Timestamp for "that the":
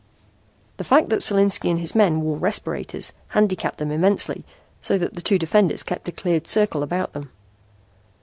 4.97-5.21